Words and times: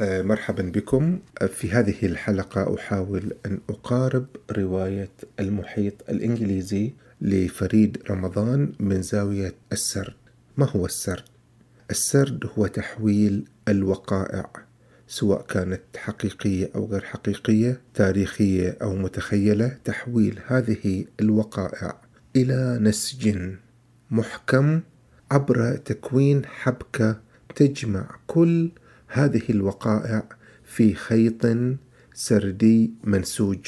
آه، 0.00 0.22
مرحبا 0.22 0.62
بكم 0.62 1.18
في 1.48 1.70
هذه 1.70 1.96
الحلقة 2.02 2.74
أحاول 2.74 3.32
أن 3.46 3.60
أقارب 3.70 4.26
رواية 4.52 5.10
المحيط 5.40 5.94
الإنجليزي 6.08 6.92
لفريد 7.20 8.02
رمضان 8.10 8.72
من 8.80 9.02
زاوية 9.02 9.54
السرد 9.72 10.14
ما 10.56 10.70
هو 10.70 10.86
السرد؟ 10.86 11.24
السرد 11.90 12.50
هو 12.58 12.66
تحويل 12.66 13.44
الوقائع 13.68 14.50
سواء 15.08 15.42
كانت 15.42 15.82
حقيقية 15.96 16.70
أو 16.74 16.86
غير 16.86 17.04
حقيقية 17.04 17.80
تاريخية 17.94 18.76
أو 18.82 18.94
متخيلة 18.94 19.76
تحويل 19.84 20.40
هذه 20.46 21.04
الوقائع 21.20 22.00
إلى 22.36 22.78
نسج 22.80 23.38
محكم 24.10 24.80
عبر 25.30 25.76
تكوين 25.76 26.44
حبكة 26.46 27.20
تجمع 27.56 28.16
كل 28.26 28.70
هذه 29.08 29.42
الوقائع 29.50 30.28
في 30.64 30.94
خيط 30.94 31.46
سردي 32.14 32.92
منسوج. 33.04 33.66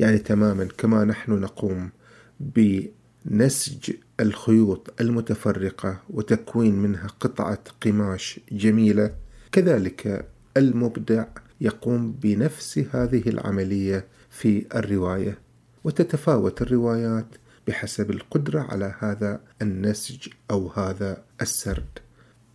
يعني 0.00 0.18
تماما 0.18 0.68
كما 0.78 1.04
نحن 1.04 1.32
نقوم 1.32 1.90
بنسج 2.40 3.92
الخيوط 4.20 5.00
المتفرقة 5.00 6.02
وتكوين 6.10 6.74
منها 6.74 7.06
قطعة 7.20 7.58
قماش 7.80 8.40
جميلة. 8.52 9.14
كذلك 9.52 10.28
المبدع 10.56 11.24
يقوم 11.60 12.12
بنفس 12.12 12.78
هذه 12.92 13.28
العملية 13.28 14.06
في 14.30 14.66
الرواية 14.74 15.38
وتتفاوت 15.84 16.62
الروايات 16.62 17.26
بحسب 17.66 18.10
القدرة 18.10 18.60
على 18.60 18.94
هذا 18.98 19.40
النسج 19.62 20.28
أو 20.50 20.68
هذا 20.68 21.22
السرد. 21.40 21.98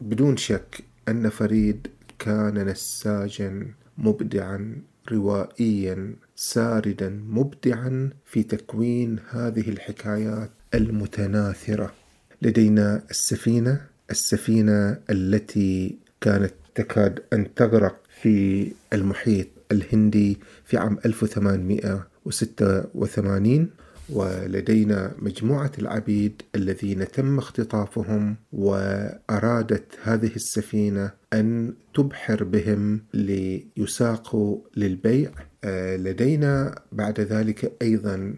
بدون 0.02 0.38
شك 0.38 0.84
أن 1.08 1.30
فريد 1.30 1.88
كان 2.22 2.66
نساجا 2.66 3.74
مبدعا 3.98 4.82
روائيا 5.12 6.16
ساردا 6.36 7.10
مبدعا 7.10 8.10
في 8.26 8.44
تكوين 8.44 9.20
هذه 9.30 9.70
الحكايات 9.70 10.52
المتناثرة. 10.74 11.94
لدينا 12.42 13.04
السفينة 13.10 13.82
السفينة 14.12 14.98
التي 15.10 15.98
كانت 16.22 16.54
تكاد 16.76 17.24
أن 17.34 17.54
تغرق 17.54 18.00
في 18.22 18.68
المحيط 18.94 19.48
الهندي 19.72 20.38
في 20.66 20.78
عام 20.78 20.98
1886 21.06 23.70
ولدينا 24.12 25.12
مجموعة 25.20 25.72
العبيد 25.80 26.42
الذين 26.56 27.08
تم 27.08 27.38
اختطافهم 27.38 28.36
وأرادت 28.52 29.86
هذه 30.04 30.36
السفينة 30.36 31.12
أن 31.34 31.74
تبحر 31.94 32.44
بهم 32.44 33.02
ليساقوا 33.14 34.58
للبيع. 34.78 35.32
آه، 35.64 35.98
لدينا 35.98 36.82
بعد 36.92 37.20
ذلك 37.20 37.72
أيضا 37.82 38.36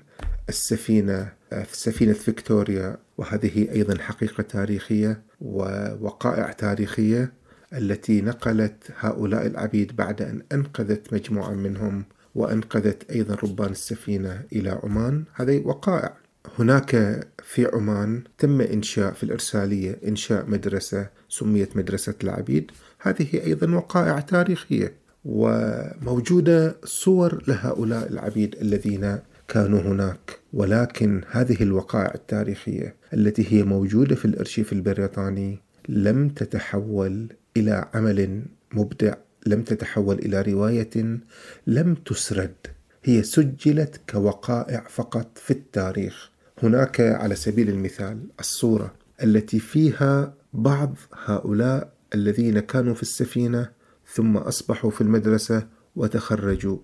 السفينة 0.50 1.34
آه، 1.54 1.66
سفينة 1.72 2.14
فيكتوريا 2.14 2.98
وهذه 3.18 3.72
أيضا 3.72 4.02
حقيقة 4.02 4.44
تاريخية 4.44 5.22
ووقائع 5.42 6.52
تاريخية 6.52 7.34
التي 7.74 8.22
نقلت 8.22 8.92
هؤلاء 9.00 9.46
العبيد 9.48 9.96
بعد 9.96 10.22
أن 10.22 10.42
أنقذت 10.52 11.14
مجموعة 11.14 11.54
منهم. 11.54 12.06
وأنقذت 12.36 13.12
أيضا 13.12 13.36
ربان 13.44 13.72
السفينة 13.72 14.42
إلى 14.54 14.80
عمان. 14.84 15.24
هذه 15.34 15.62
وقائع. 15.66 16.14
هناك 16.60 17.24
في 17.44 17.66
عمان 17.74 18.24
تم 18.38 18.62
إنشاء 18.62 19.14
في 19.14 19.24
الإرسالية 19.24 20.00
إنشاء 20.08 20.50
مدرسة 20.50 21.10
سميت 21.30 21.78
مدرسة 21.78 22.14
العبيد. 22.24 22.72
هذه 23.00 23.44
أيضا 23.46 23.76
وقائع 23.76 24.20
تاريخية 24.20 24.94
وموجودة 25.26 26.76
صور 26.84 27.44
لهؤلاء 27.48 28.12
العبيد 28.12 28.56
الذين 28.62 29.20
كانوا 29.48 29.82
هناك. 29.82 30.40
ولكن 30.54 31.22
هذه 31.32 31.64
الوقائع 31.64 32.14
التاريخية 32.16 32.96
التي 33.14 33.54
هي 33.54 33.64
موجودة 33.64 34.16
في 34.16 34.26
الأرشيف 34.26 34.74
البريطاني 34.74 35.60
لم 35.90 36.30
تتحول 36.30 37.28
إلى 37.58 37.86
عمل 37.94 38.44
مبدع. 38.74 39.14
لم 39.46 39.64
تتحول 39.64 40.20
إلى 40.20 40.42
رواية 40.42 41.20
لم 41.68 41.96
تسرد. 41.96 42.56
هي 43.04 43.24
سجلت 43.24 44.02
كوقائع 44.10 44.86
فقط 44.90 45.38
في 45.38 45.52
التاريخ. 45.52 46.30
هناك 46.64 47.02
على 47.02 47.36
سبيل 47.36 47.70
المثال 47.70 48.20
الصورة 48.40 48.94
التي 49.24 49.60
فيها 49.60 50.34
بعض 50.54 50.96
هؤلاء 51.26 51.94
الذين 52.16 52.60
كانوا 52.60 52.94
في 52.94 53.02
السفينة 53.02 53.70
ثم 54.14 54.38
أصبحوا 54.38 54.92
في 54.92 55.02
المدرسة 55.02 55.68
وتخرجوا. 55.96 56.78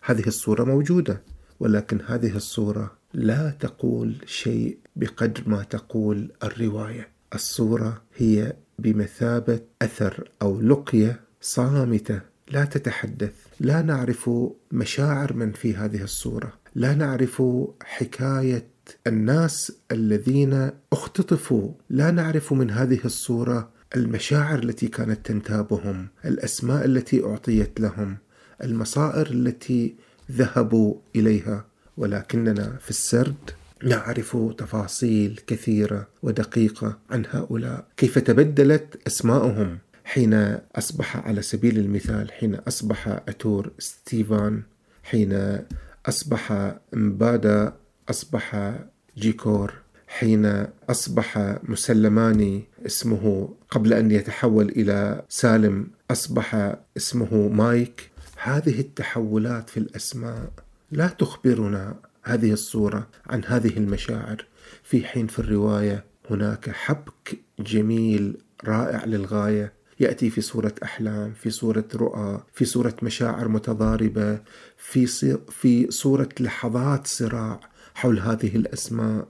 هذه 0.00 0.26
الصورة 0.26 0.64
موجودة 0.64 1.22
ولكن 1.60 2.00
هذه 2.06 2.36
الصورة 2.36 2.92
لا 3.14 3.50
تقول 3.60 4.14
شيء 4.26 4.78
بقدر 4.96 5.42
ما 5.46 5.62
تقول 5.62 6.32
الرواية. 6.42 7.08
الصورة 7.34 8.02
هي 8.16 8.52
بمثابة 8.78 9.60
أثر 9.82 10.30
أو 10.42 10.60
لقية 10.60 11.20
صامتة 11.44 12.20
لا 12.50 12.64
تتحدث. 12.64 13.32
لا 13.60 13.82
نعرف 13.82 14.30
مشاعر 14.72 15.32
من 15.32 15.52
في 15.52 15.76
هذه 15.76 16.02
الصورة. 16.02 16.52
لا 16.74 16.94
نعرف 16.94 17.42
حكاية 17.82 18.66
الناس 19.06 19.72
الذين 19.92 20.70
اختطفوا. 20.92 21.72
لا 21.90 22.10
نعرف 22.10 22.52
من 22.52 22.70
هذه 22.70 23.00
الصورة 23.04 23.70
المشاعر 23.96 24.58
التي 24.58 24.88
كانت 24.88 25.26
تنتابهم 25.26 26.08
الأسماء 26.24 26.84
التي 26.84 27.24
أعطيت 27.24 27.80
لهم 27.80 28.16
المصائر 28.62 29.30
التي 29.30 29.94
ذهبوا 30.32 30.94
إليها. 31.16 31.64
ولكننا 31.96 32.78
في 32.80 32.90
السرد 32.90 33.50
نعرف 33.84 34.36
تفاصيل 34.58 35.40
كثيرة 35.46 36.08
ودقيقة 36.22 36.98
عن 37.10 37.24
هؤلاء. 37.30 37.86
كيف 37.96 38.18
تبدلت 38.18 38.98
اسماءهم 39.06 39.78
حين 40.04 40.58
أصبح 40.76 41.16
على 41.16 41.42
سبيل 41.42 41.78
المثال 41.78 42.32
حين 42.32 42.54
أصبح 42.54 43.08
أتور 43.08 43.72
ستيفان 43.78 44.62
حين 45.02 45.58
أصبح 46.06 46.74
مبادا 46.92 47.76
أصبح 48.10 48.74
جيكور 49.18 49.84
حين 50.18 50.66
أصبح 50.90 51.58
مسلماني 51.62 52.64
اسمه 52.86 53.54
قبل 53.70 53.92
أن 53.92 54.10
يتحول 54.10 54.68
إلى 54.68 55.22
سالم 55.28 55.86
أصبح 56.10 56.76
اسمه 56.96 57.48
مايك. 57.48 58.10
هذه 58.36 58.80
التحولات 58.80 59.70
في 59.70 59.76
الأسماء 59.76 60.50
لا 60.90 61.08
تخبرنا 61.08 61.96
هذه 62.22 62.52
الصورة 62.52 63.08
عن 63.26 63.44
هذه 63.46 63.76
المشاعر. 63.76 64.46
في 64.82 65.04
حين 65.04 65.26
في 65.26 65.38
الرواية 65.38 66.04
هناك 66.30 66.70
حبك 66.70 67.38
جميل 67.58 68.36
رائع 68.64 69.04
للغاية. 69.04 69.72
يأتي 70.00 70.30
في 70.30 70.40
صورة 70.40 70.74
أحلام 70.82 71.32
في 71.32 71.50
صورة 71.50 71.84
رؤى 71.94 72.42
في 72.52 72.64
صورة 72.64 72.96
مشاعر 73.02 73.48
متضاربة 73.48 74.38
في 74.78 75.06
في 75.50 75.90
صورة 75.90 76.28
لحظات 76.40 77.06
صراع 77.06 77.60
حول 77.94 78.18
هذه 78.18 78.56
الأسماء 78.56 79.28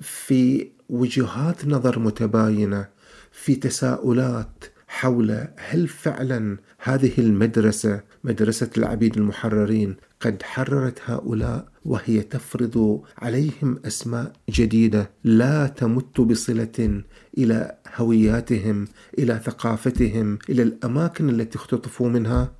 في 0.00 0.68
وجهات 0.88 1.66
نظر 1.66 1.98
متباينة 1.98 2.88
في 3.32 3.54
تساؤلات 3.54 4.64
حول 4.88 5.48
هل 5.56 5.88
فعلا 5.88 6.56
هذه 6.78 7.12
المدرسة 7.18 8.00
مدرسة 8.24 8.70
العبيد 8.76 9.16
المحررين 9.16 9.96
قد 10.20 10.42
حررت 10.42 10.98
هؤلاء 11.04 11.68
وهي 11.84 12.22
تفرض 12.22 13.02
عليهم 13.18 13.80
أسماء 13.84 14.32
جديدة 14.50 15.10
لا 15.24 15.66
تمت 15.66 16.20
بصلة 16.20 17.02
إلى 17.38 17.78
هوياتهم 17.96 18.88
إلى 19.18 19.40
ثقافتهم 19.44 20.38
إلى 20.48 20.62
الأماكن 20.62 21.28
التي 21.28 21.58
اختطفوا 21.58 22.08
منها. 22.08 22.52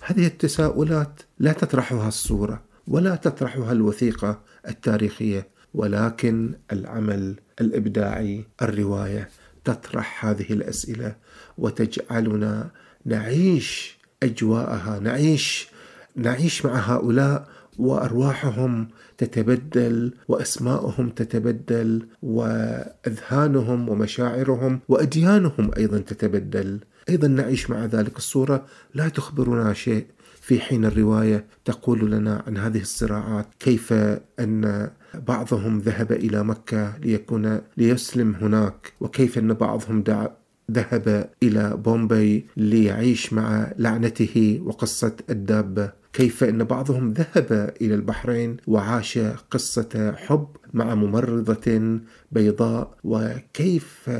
هذه 0.00 0.26
التساؤلات 0.26 1.22
لا 1.38 1.52
تطرحها 1.52 2.08
الصورة 2.08 2.62
ولا 2.88 3.16
تطرحها 3.16 3.72
الوثيقة 3.72 4.40
التاريخية 4.68 5.48
ولكن 5.74 6.54
العمل 6.72 7.36
الإبداعي 7.60 8.44
الرواية 8.62 9.28
تطرح 9.64 10.26
هذه 10.26 10.52
الأسئلة 10.52 11.16
وتجعلنا 11.58 12.70
نعيش 13.04 13.98
أجواءها 14.22 14.98
نعيش 14.98 15.68
نعيش 16.16 16.66
مع 16.66 16.74
هؤلاء 16.74 17.48
وأرواحهم 17.78 18.88
تتبدل 19.18 20.14
واسماءهم 20.28 21.08
تتبدل 21.08 22.06
وأذهانهم 22.22 23.88
ومشاعرهم 23.88 24.80
وأديانهم 24.88 25.70
أيضا 25.76 25.98
تتبدل. 25.98 26.80
أيضا 27.08 27.28
نعيش 27.28 27.70
مع 27.70 27.84
ذلك 27.84 28.16
الصورة. 28.16 28.66
لا 28.94 29.08
تخبرنا 29.08 29.72
شيء. 29.72 30.06
في 30.42 30.60
حين 30.60 30.84
الرواية 30.84 31.44
تقول 31.64 32.10
لنا 32.10 32.42
عن 32.46 32.56
هذه 32.56 32.80
الصراعات 32.80 33.46
كيف 33.60 33.92
أن 34.40 34.90
بعضهم 35.14 35.78
ذهب 35.78 36.12
إلى 36.12 36.44
مكة 36.44 36.98
ليكون 36.98 37.60
ليسلم 37.76 38.34
هناك 38.34 38.92
وكيف 39.00 39.38
أن 39.38 39.54
بعضهم 39.54 40.02
دعا 40.02 40.30
ذهب 40.70 41.30
إلى 41.42 41.76
بومبي 41.76 42.46
ليعيش 42.56 43.32
مع 43.32 43.72
لعنته 43.78 44.62
وقصة 44.64 45.16
الدابة. 45.30 46.01
كيف 46.12 46.44
أن 46.44 46.64
بعضهم 46.64 47.12
ذهب 47.12 47.74
إلى 47.80 47.94
البحرين 47.94 48.56
وعاش 48.66 49.18
قصة 49.50 50.14
حب 50.16 50.48
مع 50.74 50.94
ممرضة 50.94 52.00
بيضاء 52.32 52.98
وكيف 53.04 54.10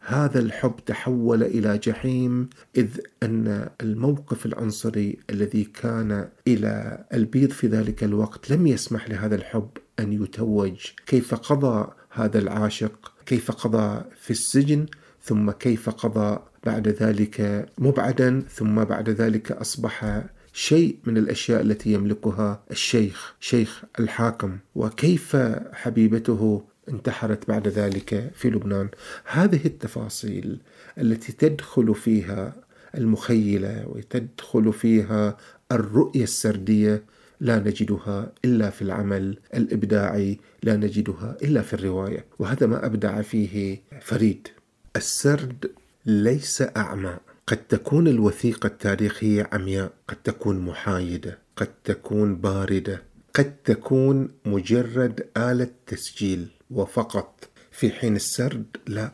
هذا 0.00 0.38
الحب 0.38 0.74
تحول 0.86 1.42
إلى 1.42 1.78
جحيم 1.78 2.48
إذ 2.76 2.88
أن 3.22 3.68
الموقف 3.80 4.46
العنصري 4.46 5.18
الذي 5.30 5.64
كان 5.64 6.28
إلى 6.48 7.04
البيض 7.14 7.50
في 7.50 7.66
ذلك 7.66 8.04
الوقت 8.04 8.50
لم 8.50 8.66
يسمح 8.66 9.10
لهذا 9.10 9.34
الحب 9.34 9.68
أن 10.00 10.12
يتوج. 10.12 10.86
كيف 11.06 11.34
قضى 11.34 11.92
هذا 12.10 12.38
العاشق؟ 12.38 13.12
كيف 13.26 13.50
قضى 13.50 14.04
في 14.20 14.30
السجن؟ 14.30 14.86
ثم 15.22 15.50
كيف 15.50 15.90
قضى 15.90 16.38
بعد 16.64 16.88
ذلك 16.88 17.66
مبعدا 17.78 18.42
ثم 18.50 18.84
بعد 18.84 19.10
ذلك 19.10 19.52
أصبح 19.52 20.24
شيء 20.52 20.96
من 21.04 21.16
الأشياء 21.16 21.60
التي 21.60 21.92
يملكها 21.92 22.62
الشيخ 22.70 23.34
شيخ 23.40 23.84
الحاكم. 24.00 24.58
وكيف 24.74 25.36
حبيبته 25.72 26.62
انتحرت 26.88 27.48
بعد 27.48 27.68
ذلك 27.68 28.30
في 28.34 28.50
لبنان؟ 28.50 28.88
هذه 29.24 29.60
التفاصيل 29.64 30.58
التي 30.98 31.32
تدخل 31.32 31.94
فيها 31.94 32.52
المخيلة 32.94 33.84
وتدخل 33.86 34.72
فيها 34.72 35.36
الرؤية 35.72 36.22
السردية 36.22 37.02
لا 37.40 37.58
نجدها 37.58 38.32
إلا 38.44 38.70
في 38.70 38.82
العمل 38.82 39.38
الإبداعي 39.54 40.38
لا 40.62 40.76
نجدها 40.76 41.36
إلا 41.42 41.62
في 41.62 41.74
الرواية. 41.74 42.24
وهذا 42.38 42.66
ما 42.66 42.86
أبدع 42.86 43.22
فيه 43.22 43.82
فريد. 44.00 44.48
السرد 44.96 45.70
ليس 46.06 46.62
أعمى. 46.76 47.16
قد 47.50 47.56
تكون 47.56 48.08
الوثيقة 48.08 48.66
التاريخية 48.66 49.48
عمياء 49.52 49.92
قد 50.08 50.16
تكون 50.16 50.58
محايدة 50.60 51.38
قد 51.56 51.74
تكون 51.84 52.36
باردة 52.36 53.02
قد 53.34 53.56
تكون 53.64 54.28
مجرد 54.46 55.26
آلة 55.36 55.70
تسجيل. 55.86 56.48
وفقط 56.70 57.48
في 57.70 57.90
حين 57.90 58.16
السرد 58.16 58.76
لا 58.86 59.12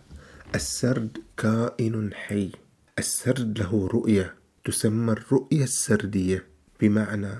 السرد 0.54 1.18
كائن 1.36 2.14
حي. 2.14 2.50
السرد 2.98 3.58
له 3.58 3.86
رؤية 3.86 4.34
تسمى 4.64 5.12
الرؤية 5.12 5.64
السردية. 5.64 6.44
بمعنى 6.80 7.34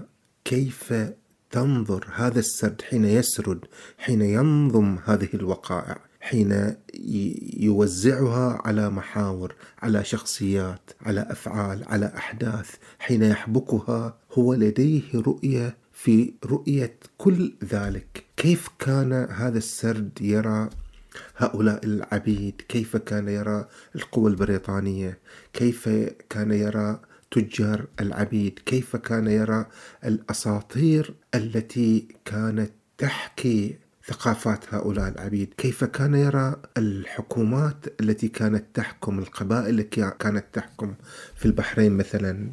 كيف 0.45 0.95
تنظر 1.51 2.07
هذا 2.15 2.39
السرد 2.39 2.83
حين 2.83 3.05
يسرد 3.05 3.65
حين 3.99 4.23
ينظم 4.23 4.99
هذه 5.05 5.29
الوقائع. 5.35 6.06
حين 6.27 6.75
يوزعها 7.57 8.63
على 8.65 8.91
محاور 8.91 9.55
على 9.83 10.05
شخصيات 10.05 10.91
على 11.01 11.21
أفعال 11.31 11.85
على 11.87 12.13
أحداث 12.17 12.75
حين 12.99 13.23
يحبكها 13.23 14.19
هو 14.33 14.55
لديه 14.55 15.03
رؤية 15.15 15.77
في 15.93 16.35
رؤية 16.45 16.97
كل 17.19 17.53
ذلك. 17.65 18.25
كيف 18.37 18.69
كان 18.79 19.13
هذا 19.13 19.59
السرد 19.59 20.19
يرى 20.21 20.71
هؤلاء 21.37 21.85
العبيد؟ 21.85 22.63
كيف 22.69 22.97
كان 22.97 23.29
يرى 23.29 23.69
القوى 23.97 24.31
البريطانية؟ 24.31 25.19
كيف 25.53 25.89
كان 26.31 26.51
يرى 26.51 27.01
تجار 27.31 27.87
العبيد؟ 28.01 28.59
كيف 28.67 28.97
كان 28.97 29.27
يرى 29.27 29.67
الأساطير 30.05 31.15
التي 31.35 32.09
كانت 32.25 32.71
تحكي 32.99 33.86
ثقافات 34.07 34.75
هؤلاء 34.75 35.09
العبيد. 35.09 35.55
كيف 35.57 35.85
كان 35.85 36.15
يرى 36.15 36.57
الحكومات 36.77 37.87
التي 38.01 38.29
كانت 38.29 38.65
تحكم 38.75 39.19
القبائل 39.19 39.81
التي 39.81 40.11
كانت 40.19 40.45
تحكم 40.53 40.95
في 41.35 41.47
البحرين 41.47 41.93
مثلا 41.93 42.51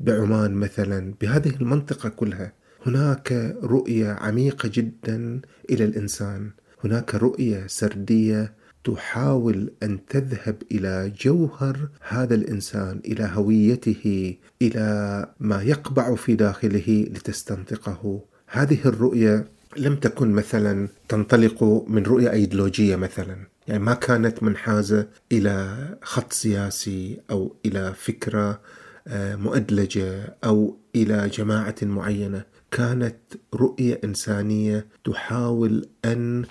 بعمان 0.00 0.54
مثلا 0.54 1.14
بهذه 1.20 1.56
المنطقة 1.56 2.08
كلها؟ 2.08 2.52
هناك 2.86 3.56
رؤية 3.62 4.10
عميقة 4.10 4.70
جدا 4.72 5.40
إلى 5.70 5.84
الإنسان. 5.84 6.50
هناك 6.84 7.14
رؤية 7.14 7.66
سردية 7.66 8.52
تحاول 8.84 9.72
أن 9.82 10.06
تذهب 10.06 10.62
إلى 10.72 11.12
جوهر 11.20 11.88
هذا 12.08 12.34
الإنسان 12.34 13.00
إلى 13.04 13.30
هويته 13.34 14.36
إلى 14.62 15.26
ما 15.40 15.62
يقبع 15.62 16.14
في 16.14 16.34
داخله 16.34 17.06
لتستنطقه. 17.10 18.24
هذه 18.46 18.78
الرؤية 18.84 19.55
لم 19.76 19.96
تكن 19.96 20.32
مثلا 20.32 20.88
تنطلق 21.08 21.64
من 21.88 22.02
رؤية 22.02 22.30
ايديولوجية 22.30 22.96
مثلا. 22.96 23.36
يعني 23.68 23.82
ما 23.82 23.94
كانت 23.94 24.42
منحازة 24.42 25.06
إلى 25.32 25.76
خط 26.02 26.32
سياسي 26.32 27.20
أو 27.30 27.56
إلى 27.66 27.94
فكرة 27.94 28.60
آه، 29.08 29.36
مؤدلجة 29.36 30.36
أو 30.44 30.76
إلى 30.96 31.28
جماعة 31.28 31.74
معينة. 31.82 32.44
كانت 32.70 33.16
رؤية 33.54 34.00
إنسانية 34.04 34.86
تحاول 35.04 35.88
أن 36.04 36.44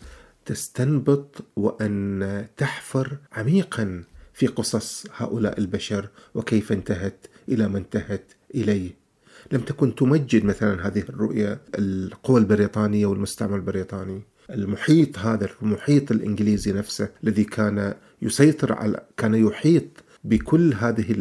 تستنبط 0.45 1.45
وأن 1.55 2.45
تحفر 2.57 3.17
عميقا 3.31 4.03
في 4.33 4.47
قصص 4.47 5.05
هؤلاء 5.17 5.59
البشر 5.59 6.09
وكيف 6.35 6.71
انتهت 6.71 7.27
إلى 7.49 7.67
ما 7.67 7.77
انتهت 7.77 8.31
إليه. 8.55 9.04
لم 9.51 9.61
تكن 9.61 9.95
تمجد 9.95 10.45
مثلا 10.45 10.87
هذه 10.87 11.03
الرؤية 11.09 11.61
القوى 11.79 12.39
البريطانية 12.39 13.05
والمستعمر 13.05 13.55
البريطاني. 13.55 14.21
المحيط 14.49 15.19
هذا 15.19 15.49
المحيط 15.61 16.11
الإنجليزي 16.11 16.71
نفسه 16.71 17.09
الذي 17.23 17.43
كان 17.43 17.93
يسيطر 18.21 18.73
على 18.73 19.01
كان 19.17 19.35
يحيط 19.35 19.83
بكل 20.23 20.73
هذه 20.73 21.15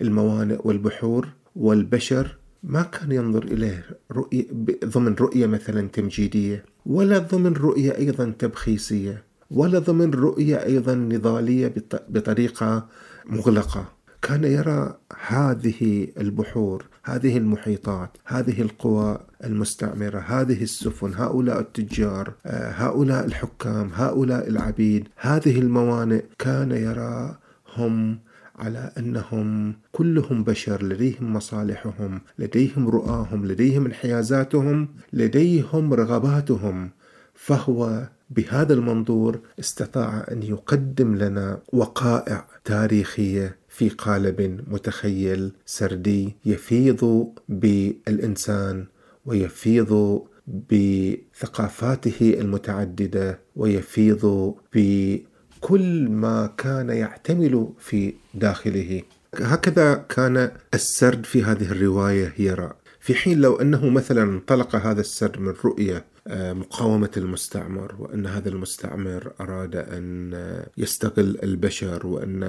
الموانئ 0.00 0.58
والبحور 0.64 1.28
والبشر 1.56 2.36
ما 2.62 2.82
كان 2.82 3.12
ينظر 3.12 3.44
إليه 3.44 3.84
رؤية 4.12 4.46
ضمن 4.84 5.14
رؤية 5.14 5.46
مثلا 5.46 5.88
تمجيدية 5.88 6.64
ولا 6.86 7.18
ضمن 7.18 7.52
رؤية 7.52 7.96
أيضا 7.96 8.34
تبخيسية 8.38 9.24
ولا 9.50 9.78
ضمن 9.78 10.10
رؤية 10.10 10.56
أيضا 10.56 10.94
نضالية 10.94 11.74
بطريقة 12.08 12.88
مغلقة. 13.26 13.97
كان 14.22 14.44
يرى 14.44 14.94
هذه 15.26 16.08
البحور 16.18 16.86
هذه 17.04 17.38
المحيطات 17.38 18.16
هذه 18.24 18.62
القوى 18.62 19.18
المستعمرة 19.44 20.18
هذه 20.18 20.62
السفن 20.62 21.14
هؤلاء 21.14 21.60
التجار 21.60 22.32
آه، 22.46 22.70
هؤلاء 22.70 23.24
الحكام 23.24 23.90
هؤلاء 23.94 24.48
العبيد 24.48 25.08
هذه 25.16 25.58
الموانئ 25.58 26.24
كان 26.38 26.70
يراهم 26.70 28.18
على 28.58 28.92
أنهم 28.98 29.74
كلهم 29.92 30.44
بشر 30.44 30.84
لديهم 30.84 31.32
مصالحهم 31.32 32.20
لديهم 32.38 32.88
رؤاهم 32.88 33.46
لديهم 33.46 33.86
انحيازاتهم 33.86 34.88
لديهم 35.12 35.94
رغباتهم. 35.94 36.90
فهو 37.34 38.08
بهذا 38.30 38.74
المنظور 38.74 39.40
استطاع 39.60 40.26
أن 40.30 40.42
يقدم 40.42 41.14
لنا 41.14 41.60
وقائع 41.72 42.46
تاريخية 42.64 43.57
في 43.78 43.88
قالب 43.88 44.64
متخيل 44.68 45.52
سردي 45.66 46.36
يفيض 46.44 47.32
بالإنسان 47.48 48.86
ويفيض 49.26 50.22
بثقافاته 50.70 52.36
المتعددة 52.40 53.40
ويفيض 53.56 54.54
بكل 54.74 56.08
ما 56.08 56.54
كان 56.58 56.90
يعتمل 56.90 57.68
في 57.78 58.14
داخله. 58.34 59.02
هكذا 59.34 59.94
كان 59.94 60.50
السرد 60.74 61.26
في 61.26 61.42
هذه 61.42 61.70
الرواية 61.72 62.34
يرى. 62.38 62.72
في 63.00 63.14
حين 63.14 63.40
لو 63.40 63.56
أنه 63.56 63.90
مثلا 63.90 64.22
انطلق 64.22 64.76
هذا 64.76 65.00
السرد 65.00 65.38
من 65.40 65.54
رؤية 65.64 66.04
مقاومة 66.30 67.10
المستعمر 67.16 67.94
وأن 67.98 68.26
هذا 68.26 68.48
المستعمر 68.48 69.32
أراد 69.40 69.76
أن 69.76 70.34
يستغل 70.76 71.38
البشر 71.42 72.06
وأن 72.06 72.42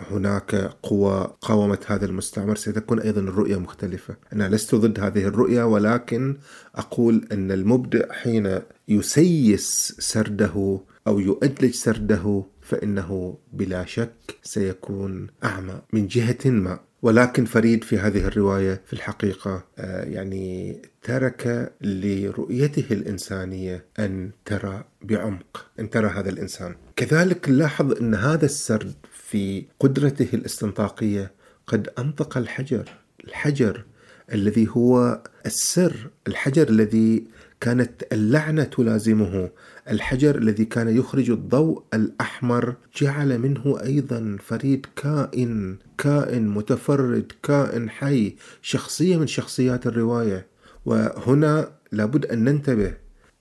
هناك 0.00 0.54
قوى 0.82 1.36
قاومت 1.40 1.90
هذا 1.90 2.06
المستعمر. 2.06 2.56
ستكون 2.56 3.00
أيضا 3.00 3.20
الرؤية 3.20 3.56
مختلفة. 3.56 4.16
أنا 4.32 4.48
لست 4.48 4.74
ضد 4.74 5.00
هذه 5.00 5.24
الرؤية 5.24 5.64
ولكن 5.64 6.36
أقول 6.74 7.28
أن 7.32 7.52
المبدع 7.52 8.12
حين 8.12 8.58
يسيس 8.88 9.96
سرده 9.98 10.80
أو 11.06 11.20
يؤدلج 11.20 11.74
سرده 11.74 12.44
فإنه 12.62 13.38
بلا 13.52 13.84
شك 13.84 14.36
سيكون 14.42 15.26
أعمى 15.44 15.80
من 15.92 16.06
جهة 16.06 16.50
ما. 16.50 16.78
ولكن 17.04 17.44
فريد 17.44 17.84
في 17.84 17.98
هذه 17.98 18.24
الرواية 18.26 18.82
في 18.86 18.92
الحقيقة 18.92 19.64
آه، 19.78 20.04
يعني 20.04 20.76
ترك 21.02 21.72
لرؤيته 21.80 22.86
الإنسانية 22.90 23.84
أن 23.98 24.30
ترى 24.44 24.84
بعمق 25.02 25.66
أن 25.80 25.90
ترى 25.90 26.08
هذا 26.08 26.30
الإنسان. 26.30 26.74
كذلك 26.96 27.48
نلاحظ 27.48 27.92
أن 28.00 28.14
هذا 28.14 28.44
السرد 28.44 28.94
في 29.12 29.64
قدرته 29.80 30.28
الاستنطاقية 30.34 31.32
قد 31.66 31.88
أنطق 31.98 32.38
الحجر 32.38 32.88
الحجر 33.24 33.84
الذي 34.32 34.68
هو 34.70 35.22
السر 35.46 36.10
الحجر 36.26 36.68
الذي 36.68 37.24
كانت 37.64 38.02
اللعنة 38.12 38.64
تلازمه. 38.64 39.50
الحجر 39.90 40.38
الذي 40.38 40.64
كان 40.64 40.96
يخرج 40.96 41.30
الضوء 41.30 41.82
الأحمر 41.94 42.74
جعل 43.00 43.38
منه 43.38 43.78
أيضا 43.82 44.36
فريد 44.40 44.86
كائن 44.96 45.76
كائن 45.98 46.48
متفرد 46.48 47.32
كائن 47.42 47.90
حي 47.90 48.36
شخصية 48.62 49.16
من 49.16 49.26
شخصيات 49.26 49.86
الرواية. 49.86 50.46
وهنا 50.84 51.68
لابد 51.92 52.26
أن 52.26 52.44
ننتبه 52.44 52.94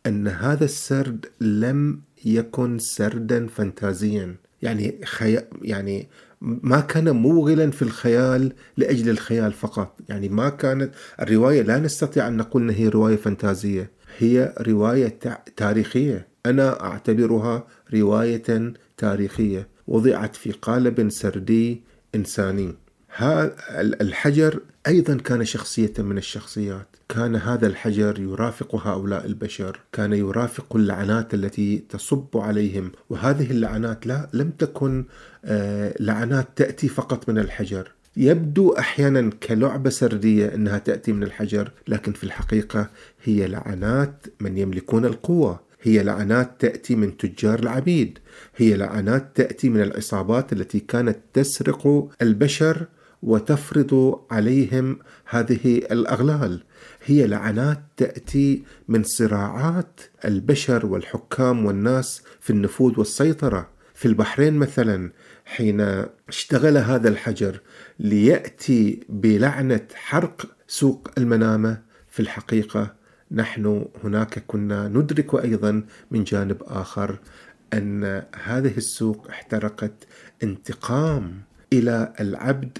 أن 0.05 0.27
هذا 0.27 0.65
السرد 0.65 1.25
لم 1.41 1.99
يكن 2.25 2.79
سردا 2.79 3.47
فانتازيا. 3.47 4.35
يعني 4.61 4.99
خي... 5.05 5.39
يعني 5.61 6.07
ما 6.41 6.79
كان 6.79 7.09
موغلا 7.09 7.71
في 7.71 7.81
الخيال 7.81 8.53
لأجل 8.77 9.09
الخيال 9.09 9.53
فقط، 9.53 9.99
يعني 10.09 10.29
ما 10.29 10.49
كانت 10.49 10.93
الرواية 11.21 11.61
لا 11.61 11.79
نستطيع 11.79 12.27
أن 12.27 12.37
نقول 12.37 12.61
إنها 12.61 12.75
هي 12.75 12.87
رواية 12.87 13.15
فانتازية، 13.15 13.89
هي 14.17 14.53
رواية 14.61 15.19
تاريخية، 15.57 16.27
أنا 16.45 16.83
أعتبرها 16.83 17.67
رواية 17.93 18.73
تاريخية. 18.97 19.67
وضعت 19.87 20.35
في 20.35 20.51
قالب 20.51 21.09
سردي 21.09 21.81
إنساني. 22.15 22.75
الحجر 24.01 24.59
أيضا 24.87 25.17
كان 25.17 25.45
شخصية 25.45 25.93
من 25.97 26.17
الشخصيات. 26.17 26.87
كان 27.09 27.35
هذا 27.35 27.67
الحجر 27.67 28.19
يرافق 28.19 28.75
هؤلاء 28.87 29.25
البشر. 29.25 29.79
كان 29.91 30.13
يرافق 30.13 30.75
اللعنات 30.75 31.33
التي 31.33 31.83
تصب 31.89 32.27
عليهم. 32.35 32.91
وهذه 33.09 33.51
اللعنات 33.51 34.07
لا 34.07 34.29
لم 34.33 34.49
تكن 34.49 35.05
آه، 35.45 35.95
لعنات 35.99 36.47
تأتي 36.55 36.87
فقط 36.87 37.29
من 37.29 37.37
الحجر. 37.37 37.91
يبدو 38.17 38.69
أحيانا 38.69 39.29
كلعبة 39.29 39.89
سردية 39.89 40.55
إنها 40.55 40.77
تأتي 40.77 41.13
من 41.13 41.23
الحجر 41.23 41.71
لكن 41.87 42.11
في 42.11 42.23
الحقيقة 42.23 42.89
هي 43.23 43.47
لعنات 43.47 44.25
من 44.39 44.57
يملكون 44.57 45.05
القوة. 45.05 45.59
هي 45.81 46.03
لعنات 46.03 46.61
تأتي 46.61 46.95
من 46.95 47.17
تجار 47.17 47.59
العبيد. 47.59 48.19
هي 48.55 48.77
لعنات 48.77 49.31
تأتي 49.35 49.69
من 49.69 49.81
العصابات 49.81 50.53
التي 50.53 50.79
كانت 50.79 51.17
تسرق 51.33 52.09
البشر 52.21 52.87
وتفرض 53.23 54.19
عليهم 54.31 54.99
هذه 55.29 55.77
الأغلال. 55.77 56.63
هي 57.05 57.27
لعنات 57.27 57.83
تأتي 57.97 58.63
من 58.87 59.03
صراعات 59.03 60.01
البشر 60.25 60.85
والحكام 60.85 61.65
والناس 61.65 62.21
في 62.39 62.49
النفوذ 62.49 62.99
والسيطرة. 62.99 63.72
في 63.93 64.07
البحرين 64.07 64.53
مثلا 64.53 65.11
حين 65.45 66.05
اشتغل 66.29 66.77
هذا 66.77 67.09
الحجر 67.09 67.61
ليأتي 67.99 68.99
بلعنة 69.09 69.87
حرق 69.95 70.47
سوق 70.67 71.11
المنامة. 71.17 71.93
في 72.13 72.19
الحقيقة 72.19 72.95
نحن 73.31 73.85
هناك 74.03 74.43
كنا 74.47 74.87
ندرك 74.87 75.43
أيضا 75.43 75.83
من 76.11 76.23
جانب 76.23 76.57
آخر 76.63 77.19
أن 77.73 78.23
هذه 78.43 78.77
السوق 78.77 79.27
احترقت 79.29 79.93
انتقام 80.43 81.41
إلى 81.73 82.13
العبد 82.19 82.77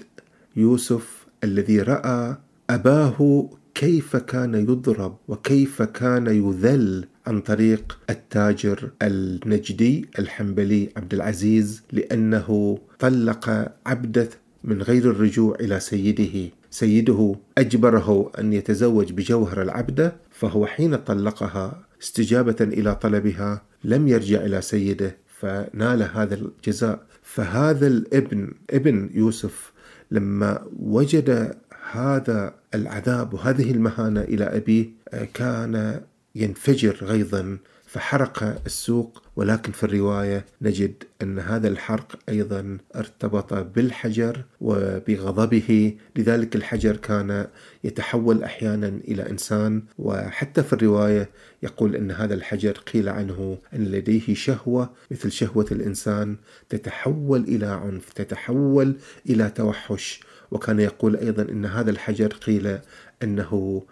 يوسف 0.56 1.26
الذي 1.44 1.82
رأى 1.82 2.36
أباه 2.70 3.50
كيف 3.74 4.16
كان 4.16 4.54
يضرب 4.54 5.16
وكيف 5.28 5.82
كان 5.82 6.26
يذل. 6.26 7.08
عن 7.26 7.40
طريق 7.40 7.98
التاجر 8.10 8.90
النجدي 9.02 10.08
الحنبلي 10.18 10.88
عبد 10.96 11.14
العزيز 11.14 11.82
لأنه 11.92 12.78
طلق 12.98 13.72
عبدة 13.86 14.28
من 14.64 14.82
غير 14.82 15.10
الرجوع 15.10 15.56
إلى 15.60 15.80
سيده. 15.80 16.50
سيده 16.70 17.34
أجبره 17.58 18.32
أن 18.38 18.52
يتزوج 18.52 19.12
بجوهر 19.12 19.62
العبدة 19.62 20.16
فهو 20.30 20.66
حين 20.66 20.96
طلقها 20.96 21.82
استجابة 22.02 22.56
إلى 22.60 22.94
طلبها 22.94 23.62
لم 23.84 24.08
يرجع 24.08 24.44
إلى 24.44 24.60
سيده 24.60 25.16
فنال 25.40 26.02
هذا 26.02 26.34
الجزاء. 26.34 27.06
فهذا 27.22 27.86
الابن 27.86 28.52
ابن 28.70 29.10
يوسف 29.14 29.72
لما 30.10 30.62
وجد 30.78 31.56
هذا 31.92 32.54
العذاب 32.74 33.34
وهذه 33.34 33.70
المهانة 33.70 34.20
إلى 34.20 34.44
أبيه 34.44 34.90
كان 35.34 36.00
ينفجر 36.34 36.96
غيظا 37.02 37.58
فحرق 37.86 38.62
السوق 38.66 39.22
ولكن 39.36 39.72
في 39.72 39.84
الرواية 39.84 40.44
نجد 40.62 41.04
أن 41.22 41.38
هذا 41.38 41.68
الحرق 41.68 42.18
أيضا 42.28 42.78
ارتبط 42.96 43.54
بالحجر 43.54 44.44
وبغضبه. 44.60 45.96
لذلك 46.16 46.56
الحجر 46.56 46.96
كان 46.96 47.46
يتحول 47.84 48.42
أحيانا 48.42 48.88
إلى 48.88 49.30
إنسان. 49.30 49.82
وحتى 49.98 50.62
في 50.62 50.72
الرواية 50.72 51.30
يقول 51.62 51.96
أن 51.96 52.10
هذا 52.10 52.34
الحجر 52.34 52.72
قيل 52.72 53.08
عنه 53.08 53.58
أن 53.74 53.84
لديه 53.84 54.34
شهوة 54.34 54.90
مثل 55.10 55.32
شهوة 55.32 55.66
الإنسان 55.72 56.36
تتحول 56.68 57.40
إلى 57.40 57.66
عنف 57.66 58.12
تتحول 58.12 58.96
إلى 59.30 59.50
توحش. 59.50 60.20
وكان 60.50 60.80
يقول 60.80 61.16
أيضا 61.16 61.42
أن 61.42 61.66
هذا 61.66 61.90
الحجر 61.90 62.26
قيل 62.28 62.78
أنه 63.22 63.82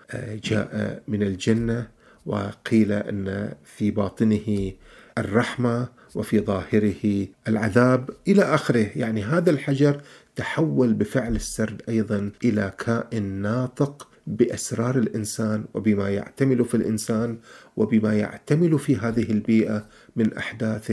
جاء 0.44 1.02
من 1.08 1.22
الجنة. 1.22 2.01
وقيل 2.26 2.92
أن 2.92 3.52
في 3.64 3.90
باطنه 3.90 4.72
الرحمة 5.18 5.88
وفي 6.14 6.40
ظاهره 6.40 7.26
العذاب 7.48 8.10
إلى 8.28 8.42
آخره. 8.42 8.90
يعني 8.96 9.22
هذا 9.22 9.50
الحجر 9.50 10.00
تحول 10.36 10.94
بفعل 10.94 11.36
السرد 11.36 11.82
أيضا 11.88 12.30
إلى 12.44 12.72
كائن 12.78 13.22
ناطق 13.22 14.08
بأسرار 14.26 14.98
الإنسان 14.98 15.64
وبما 15.74 16.10
يعتمل 16.10 16.64
في 16.64 16.76
الإنسان 16.76 17.38
وبما 17.76 18.14
يعتمل 18.14 18.78
في 18.78 18.96
هذه 18.96 19.30
البيئة 19.30 19.86
من 20.16 20.34
أحداث 20.34 20.92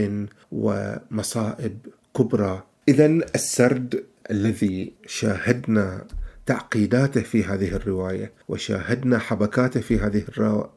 ومصائب 0.52 1.78
كبرى. 2.16 2.62
اذا 2.88 3.06
السرد 3.34 4.04
الذي 4.30 4.92
شاهدنا 5.06 6.06
تعقيداته 6.46 7.20
في 7.20 7.44
هذه 7.44 7.74
الرواية 7.74 8.32
وشاهدنا 8.48 9.18
حبكاته 9.18 9.80
في 9.80 9.98
هذه 9.98 10.24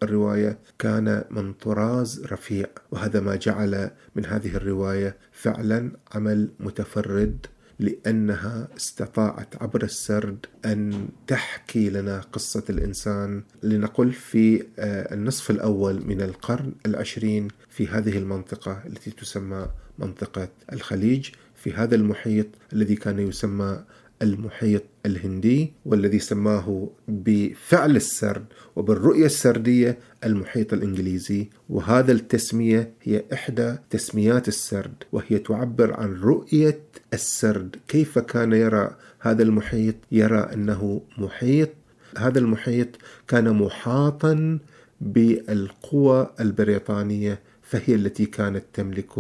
الرواية 0.04 0.60
كان 0.80 1.24
من 1.32 1.54
طراز 1.54 2.26
رفيع. 2.32 2.66
وهذا 2.92 3.20
ما 3.20 3.36
جعل 3.36 3.92
من 4.16 4.26
هذه 4.26 4.56
الرواية 4.56 5.18
فعلا 5.32 5.92
عمل 6.12 6.50
متفرد 6.60 7.46
لأنها 7.80 8.68
استطاعت 8.78 9.62
عبر 9.62 9.84
السرد 9.84 10.46
أن 10.66 11.08
تحكي 11.28 11.90
لنا 11.90 12.20
قصة 12.20 12.64
الإنسان. 12.70 13.44
لنقل 13.64 14.12
في 14.12 14.64
آه، 14.80 15.14
النصف 15.14 15.52
الأول 15.52 16.06
من 16.06 16.22
القرن 16.22 16.74
العشرين 16.86 17.48
في 17.70 17.88
هذه 17.88 18.18
المنطقة 18.18 18.84
التي 18.86 19.12
تسمى 19.12 19.68
منطقة 20.00 20.48
الخليج. 20.74 21.30
في 21.64 21.74
هذا 21.74 21.96
المحيط 21.96 22.48
الذي 22.74 22.96
كان 22.96 23.20
يسمى 23.20 23.84
المحيط 24.24 24.84
الهندي 25.06 25.74
والذي 25.86 26.20
سماه 26.20 26.90
بفعل 27.08 27.96
السرد 27.96 28.46
وبالرؤية 28.76 29.26
السردية 29.26 29.98
المحيط 30.24 30.74
الإنجليزي. 30.74 31.50
وهذا 31.70 32.12
التسمية 32.12 32.94
هي 33.02 33.24
إحدى 33.34 33.76
تسميات 33.90 34.48
السرد 34.48 35.04
وهي 35.12 35.40
تعبر 35.40 35.94
عن 35.94 36.14
رؤية 36.14 36.80
السرد. 37.14 37.76
كيف 37.88 38.20
كان 38.20 38.54
يرى 38.54 38.96
هذا 39.20 39.44
المحيط؟ 39.44 39.96
يرى 40.12 40.40
أنه 40.40 41.02
محيط 41.18 41.70
هذا 42.18 42.40
المحيط 42.40 42.88
كان 43.28 43.54
محاطا 43.54 44.60
بالقوى 45.02 46.34
البريطانية 46.40 47.40
فهي 47.62 47.96
التي 47.96 48.26
كانت 48.26 48.64
تملك 48.74 49.12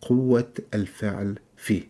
قوة 0.00 0.52
الفعل 0.74 1.38
فيه. 1.56 1.89